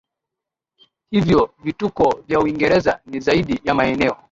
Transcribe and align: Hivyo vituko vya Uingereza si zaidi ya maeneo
Hivyo 1.11 1.53
vituko 1.63 2.23
vya 2.27 2.39
Uingereza 2.39 2.99
si 3.11 3.19
zaidi 3.19 3.59
ya 3.63 3.73
maeneo 3.73 4.17